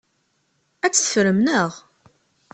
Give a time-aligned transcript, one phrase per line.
[0.85, 1.71] Ad tt-teffrem, naɣ?